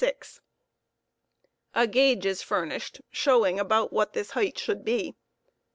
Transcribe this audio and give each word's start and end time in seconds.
]A 1.75 1.85
gauge 1.85 2.25
is 2.25 2.41
furnished, 2.41 3.01
showing 3.11 3.59
about 3.59 3.93
what 3.93 4.13
this 4.13 4.31
height 4.31 4.57
should 4.57 4.83
be. 4.83 5.13